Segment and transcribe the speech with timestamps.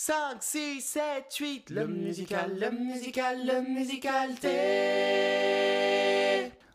[0.00, 4.48] 5, 6, 7, 8, le musical, le musical, le musical T.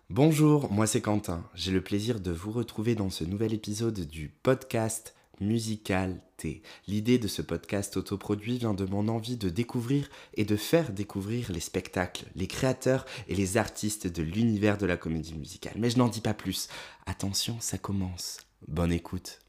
[0.09, 1.49] Bonjour, moi c'est Quentin.
[1.55, 6.63] J'ai le plaisir de vous retrouver dans ce nouvel épisode du podcast Musical T.
[6.85, 11.49] L'idée de ce podcast autoproduit vient de mon envie de découvrir et de faire découvrir
[11.49, 15.75] les spectacles, les créateurs et les artistes de l'univers de la comédie musicale.
[15.77, 16.67] Mais je n'en dis pas plus.
[17.05, 18.39] Attention, ça commence.
[18.67, 19.39] Bonne écoute.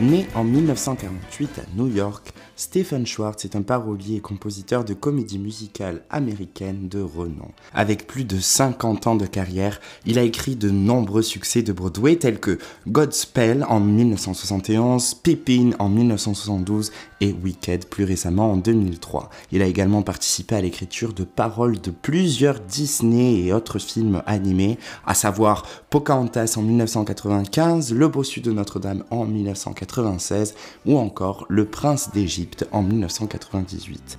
[0.00, 5.38] Né en 1948 à New York, Stephen Schwartz est un parolier et compositeur de comédie
[5.38, 7.48] musicale américaine de renom.
[7.72, 12.16] Avec plus de 50 ans de carrière, il a écrit de nombreux succès de Broadway
[12.16, 19.30] tels que Godspell en 1971, Pippin en 1972 et Wicked plus récemment en 2003.
[19.52, 24.78] Il a également participé à l'écriture de paroles de plusieurs Disney et autres films animés,
[25.06, 30.54] à savoir Pocahontas en 1995, Le Bossu de Notre-Dame en 1996
[30.84, 34.18] ou encore Le Prince d'Égypte en 1998.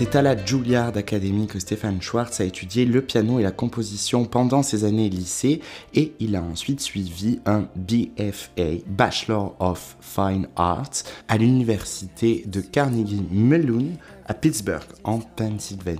[0.00, 4.24] C'est à la Juilliard Academy que Stefan Schwartz a étudié le piano et la composition
[4.24, 5.60] pendant ses années lycée
[5.92, 13.26] et il a ensuite suivi un BFA, Bachelor of Fine Arts, à l'université de Carnegie
[13.30, 13.88] Mellon
[14.30, 15.98] à Pittsburgh, en Pennsylvanie.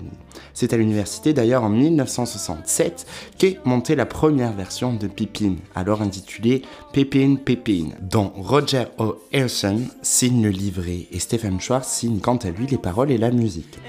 [0.55, 3.05] C'est à l'université d'ailleurs en 1967
[3.37, 10.45] qu'est montée la première version de Pippin, alors intitulée Pippin Pippin, dont Roger O'Harson signe
[10.45, 13.81] le livret et Stephen Schwartz signe quant à lui les paroles et la musique.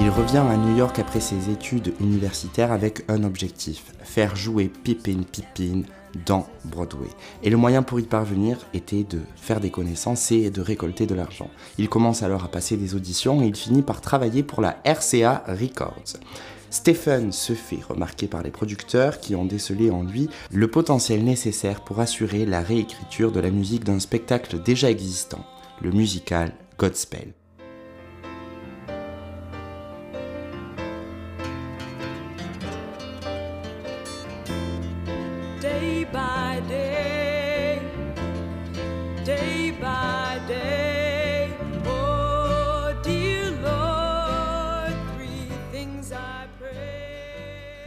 [0.00, 5.20] Il revient à New York après ses études universitaires avec un objectif, faire jouer Pippin
[5.30, 5.82] Pippin
[6.24, 7.08] dans Broadway.
[7.42, 11.14] Et le moyen pour y parvenir était de faire des connaissances et de récolter de
[11.14, 11.50] l'argent.
[11.76, 15.44] Il commence alors à passer des auditions et il finit par travailler pour la RCA
[15.48, 16.16] Records.
[16.76, 21.80] Stephen se fait remarquer par les producteurs qui ont décelé en lui le potentiel nécessaire
[21.80, 25.42] pour assurer la réécriture de la musique d'un spectacle déjà existant,
[25.80, 27.32] le musical Godspell.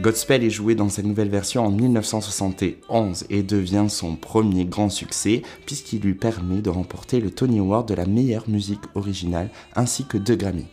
[0.00, 5.42] Godspell est joué dans sa nouvelle version en 1971 et devient son premier grand succès
[5.66, 10.16] puisqu'il lui permet de remporter le Tony Award de la meilleure musique originale ainsi que
[10.16, 10.64] deux Grammy.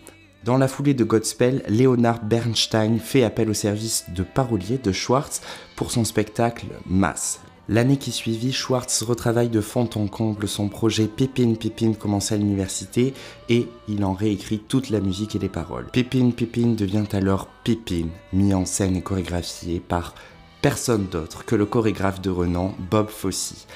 [0.46, 5.42] Dans la foulée de Godspell, Leonard Bernstein fait appel au service de parolier de Schwartz
[5.76, 11.08] pour son spectacle Mass, L'année qui suivit, Schwartz retravaille de fond en comble son projet
[11.08, 13.14] Pépin Pépin commence à l'université
[13.50, 15.88] et il en réécrit toute la musique et les paroles.
[15.92, 20.16] Pépin Pépin devient alors Pépin, mis en scène et chorégraphié par
[20.62, 23.68] personne d'autre que le chorégraphe de renom Bob Fosse.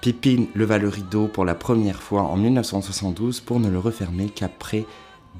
[0.00, 4.86] Pépin leva le rideau pour la première fois en 1972 pour ne le refermer qu'après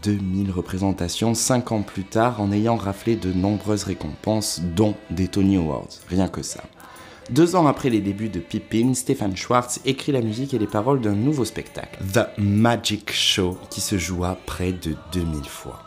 [0.05, 5.57] 2000 représentations 5 ans plus tard en ayant raflé de nombreuses récompenses dont des Tony
[5.57, 6.63] Awards, rien que ça.
[7.31, 11.01] Deux ans après les débuts de Pippin, Stefan Schwartz écrit la musique et les paroles
[11.01, 15.83] d'un nouveau spectacle, The Magic Show, qui se joua près de 2000 fois.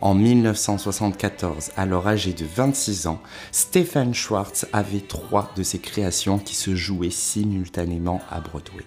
[0.00, 3.20] En 1974, alors âgé de 26 ans,
[3.52, 8.86] Stefan Schwartz avait trois de ses créations qui se jouaient simultanément à Broadway.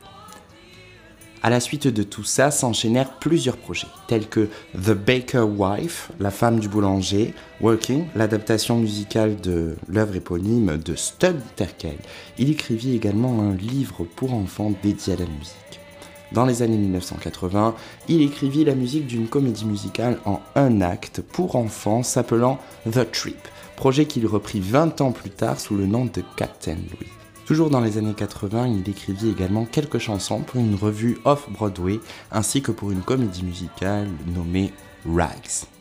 [1.46, 6.32] À la suite de tout ça s'enchaînèrent plusieurs projets, tels que The Baker Wife, La
[6.32, 11.98] femme du boulanger, Working, l'adaptation musicale de l'œuvre éponyme de Stud Terkel.
[12.38, 15.82] Il écrivit également un livre pour enfants dédié à la musique.
[16.32, 17.76] Dans les années 1980,
[18.08, 22.58] il écrivit la musique d'une comédie musicale en un acte pour enfants s'appelant
[22.90, 27.23] The Trip, projet qu'il reprit 20 ans plus tard sous le nom de Captain Louis.
[27.46, 32.00] Toujours dans les années 80, il écrivit également quelques chansons pour une revue off-Broadway
[32.32, 34.72] ainsi que pour une comédie musicale nommée
[35.06, 35.73] Rags.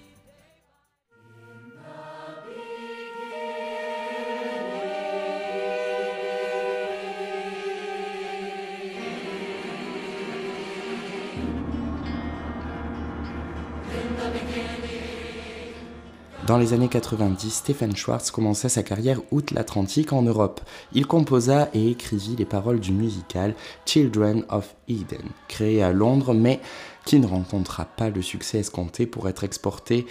[16.47, 20.61] Dans les années 90, Stephen Schwartz commença sa carrière outre-l'Atlantique en Europe.
[20.93, 23.55] Il composa et écrivit les paroles du musical
[23.87, 26.59] Children of Eden, créé à Londres, mais
[27.05, 30.05] qui ne rencontra pas le succès escompté pour être exporté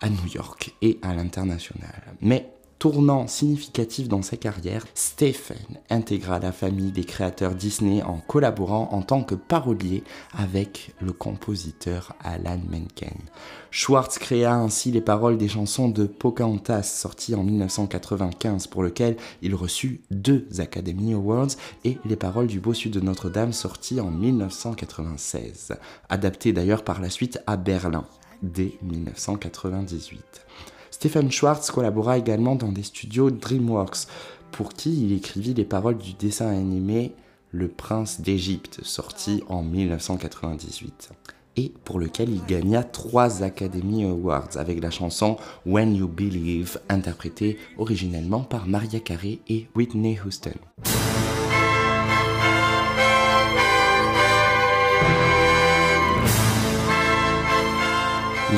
[0.00, 2.16] à New York et à l'international.
[2.20, 5.56] Mais tournant significatif dans sa carrière, Stephen
[5.90, 10.04] intégra la famille des créateurs Disney en collaborant en tant que parolier
[10.36, 13.16] avec le compositeur Alan Menken.
[13.70, 19.54] Schwartz créa ainsi les paroles des chansons de Pocahontas sorties en 1995 pour lequel il
[19.54, 25.74] reçut deux Academy Awards et les paroles du Bossu de Notre-Dame sorties en 1996,
[26.08, 28.04] adaptées d'ailleurs par la suite à Berlin
[28.42, 30.46] dès 1998.
[30.98, 34.06] Stephen Schwartz collabora également dans des studios DreamWorks,
[34.50, 37.12] pour qui il écrivit les paroles du dessin animé
[37.52, 41.10] Le Prince d'Égypte, sorti en 1998
[41.58, 47.58] et pour lequel il gagna trois Academy Awards avec la chanson When You Believe, interprétée
[47.76, 50.54] originellement par Maria Carey et Whitney Houston.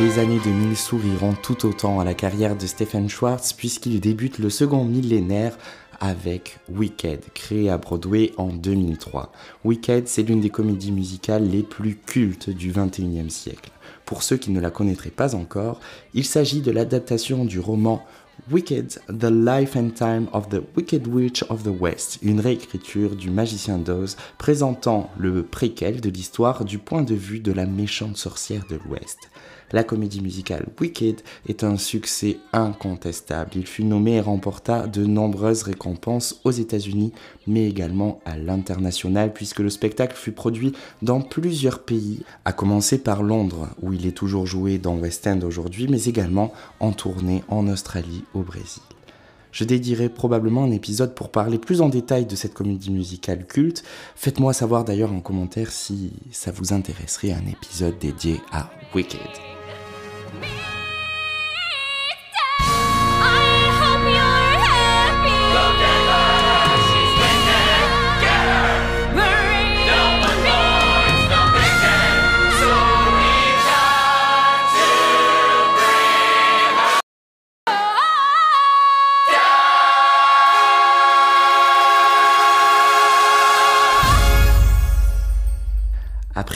[0.01, 4.49] Les années 2000 souriront tout autant à la carrière de Stephen Schwartz puisqu'il débute le
[4.49, 5.59] second millénaire
[5.99, 9.33] avec Wicked, créé à Broadway en 2003.
[9.65, 13.71] Wicked, c'est l'une des comédies musicales les plus cultes du 21e siècle.
[14.05, 15.81] Pour ceux qui ne la connaîtraient pas encore,
[16.15, 18.07] il s'agit de l'adaptation du roman
[18.53, 23.31] Wicked, The Life and Time of the Wicked Witch of the West, une réécriture du
[23.31, 28.65] Magicien d'Oz présentant le préquel de l'histoire du point de vue de la méchante sorcière
[28.71, 29.29] de l'Ouest.
[29.73, 33.51] La comédie musicale Wicked est un succès incontestable.
[33.55, 37.13] Il fut nommé et remporta de nombreuses récompenses aux États-Unis,
[37.47, 40.73] mais également à l'international, puisque le spectacle fut produit
[41.03, 45.41] dans plusieurs pays, à commencer par Londres, où il est toujours joué dans West End
[45.43, 48.83] aujourd'hui, mais également en tournée en Australie, au Brésil.
[49.53, 53.83] Je dédierai probablement un épisode pour parler plus en détail de cette comédie musicale culte.
[54.15, 59.58] Faites-moi savoir d'ailleurs en commentaire si ça vous intéresserait un épisode dédié à Wicked.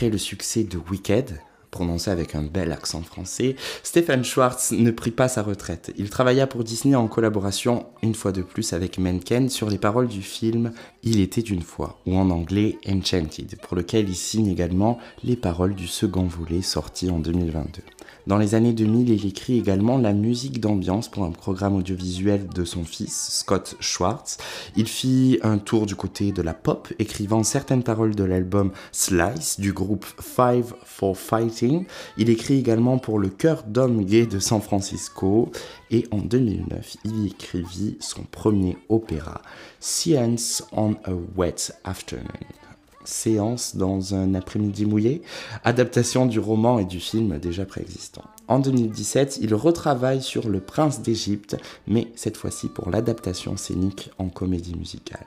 [0.02, 1.38] Après le succès de Wicked,
[1.70, 3.54] prononcé avec un bel accent français,
[3.84, 5.92] Stephen Schwartz ne prit pas sa retraite.
[5.96, 10.08] Il travailla pour Disney en collaboration, une fois de plus, avec Menken sur les paroles
[10.08, 10.72] du film
[11.04, 15.76] Il était une fois, ou en anglais Enchanted, pour lequel il signe également les paroles
[15.76, 17.82] du second volet sorti en 2022.
[18.26, 22.64] Dans les années 2000, il écrit également la musique d'ambiance pour un programme audiovisuel de
[22.64, 24.38] son fils, Scott Schwartz.
[24.76, 29.58] Il fit un tour du côté de la pop, écrivant certaines paroles de l'album Slice
[29.58, 31.84] du groupe Five for Fighting.
[32.16, 35.50] Il écrit également pour le chœur d'hommes gays de San Francisco.
[35.90, 39.42] Et en 2009, il écrivit son premier opéra,
[39.80, 42.71] Science on a Wet Afternoon
[43.04, 45.22] séance dans un après-midi mouillé,
[45.64, 48.24] adaptation du roman et du film déjà préexistant.
[48.48, 51.56] En 2017, il retravaille sur Le Prince d'Égypte,
[51.86, 55.26] mais cette fois-ci pour l'adaptation scénique en comédie musicale.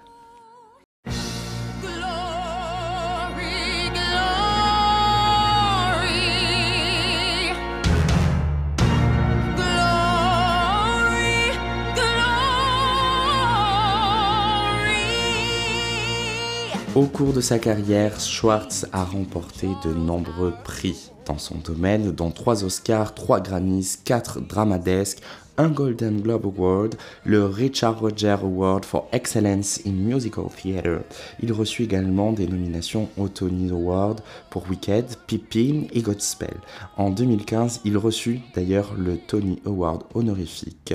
[16.95, 22.31] Au cours de sa carrière, Schwartz a remporté de nombreux prix dans son domaine, dont
[22.31, 25.21] 3 Oscars, 3 Grammys, 4 Dramadesques,
[25.57, 31.01] un Golden Globe Award, le Richard Roger Award for Excellence in Musical Theatre.
[31.43, 36.55] Il reçut également des nominations au Tony Award pour Wicked, Pippin et Godspell.
[36.95, 40.93] En 2015, il reçut d'ailleurs le Tony Award honorifique,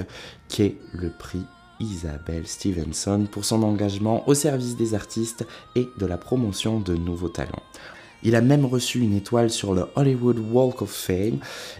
[0.48, 1.42] qui est le prix
[1.80, 7.28] Isabelle Stevenson pour son engagement au service des artistes et de la promotion de nouveaux
[7.28, 7.62] talents.
[8.22, 11.38] Il a même reçu une étoile sur le Hollywood Walk of Fame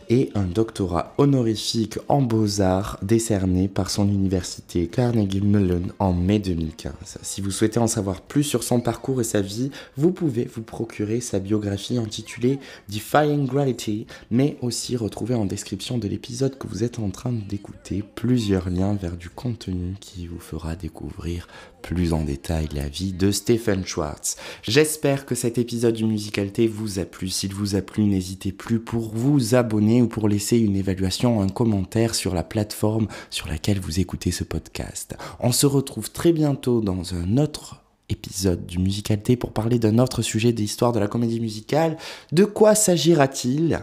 [0.09, 7.18] et un doctorat honorifique en beaux-arts décerné par son université Carnegie Mellon en mai 2015.
[7.23, 10.62] Si vous souhaitez en savoir plus sur son parcours et sa vie, vous pouvez vous
[10.62, 16.85] procurer sa biographie intitulée Defying Gravity, mais aussi retrouver en description de l'épisode que vous
[16.85, 21.49] êtes en train d'écouter plusieurs liens vers du contenu qui vous fera découvrir
[21.82, 24.37] plus en détail la vie de Stephen Schwartz.
[24.62, 27.29] J'espère que cet épisode du Musicalité vous a plu.
[27.29, 31.49] S'il vous a plu, n'hésitez plus pour vous abonner ou pour laisser une évaluation, un
[31.49, 35.17] commentaire sur la plateforme sur laquelle vous écoutez ce podcast.
[35.41, 40.23] On se retrouve très bientôt dans un autre épisode du Musicalité pour parler d'un autre
[40.23, 41.97] sujet de l'histoire de la comédie musicale.
[42.31, 43.81] De quoi s'agira-t-il?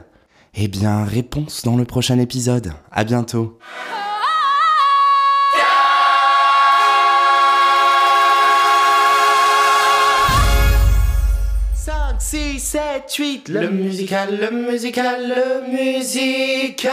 [0.54, 2.72] Eh bien, réponse dans le prochain épisode.
[2.94, 3.60] À bientôt.
[12.29, 16.91] 6, 7, 8, le musical, le musical, le musical.